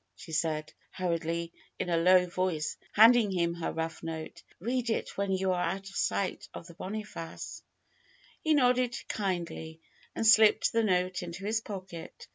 she 0.15 0.31
said, 0.31 0.73
hurriedly, 0.89 1.53
in 1.77 1.87
a 1.87 1.95
low 1.95 2.25
voice, 2.25 2.75
handing 2.93 3.29
him 3.29 3.53
her 3.53 3.71
rough 3.71 4.01
note. 4.01 4.41
"Bead 4.59 4.89
it 4.89 5.15
when 5.15 5.31
you 5.31 5.51
are 5.53 5.61
out 5.63 5.87
of 5.87 5.95
sight 5.95 6.49
of 6.55 6.65
the 6.65 6.73
Boniface." 6.73 7.61
He 8.43 8.55
nodded 8.55 8.97
kindly 9.07 9.79
and 10.15 10.25
slipped 10.25 10.71
the 10.71 10.81
note 10.83 11.21
into 11.21 11.45
his 11.45 11.61
pocket. 11.61 12.25